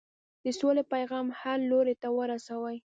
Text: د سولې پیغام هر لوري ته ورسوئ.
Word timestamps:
د 0.43 0.45
سولې 0.59 0.83
پیغام 0.93 1.27
هر 1.39 1.57
لوري 1.69 1.95
ته 2.01 2.07
ورسوئ. 2.17 2.77